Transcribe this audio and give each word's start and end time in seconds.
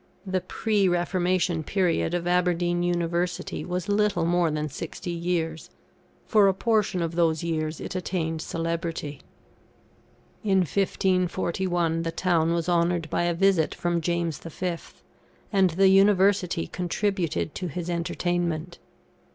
The 0.25 0.41
pre 0.41 0.87
Reformation 0.87 1.63
period 1.63 2.15
of 2.15 2.25
Aberdeen 2.25 2.81
University 2.81 3.63
was 3.63 3.87
little 3.87 4.25
more 4.25 4.49
than 4.49 4.67
sixty 4.67 5.11
years. 5.11 5.69
For 6.25 6.47
a 6.47 6.55
portion 6.55 7.03
of 7.03 7.13
those 7.13 7.43
years 7.43 7.79
it 7.79 7.93
attained 7.93 8.41
celebrity. 8.41 9.21
In 10.43 10.61
1541, 10.61 12.01
the 12.01 12.11
town 12.11 12.51
was 12.55 12.67
honoured 12.67 13.11
by 13.11 13.25
a 13.25 13.33
visit 13.35 13.75
from 13.75 14.01
James 14.01 14.39
V., 14.39 14.75
and 15.53 15.69
the 15.69 15.89
University 15.89 16.65
contributed 16.65 17.53
to 17.53 17.67
his 17.67 17.87
entertainment. 17.87 18.79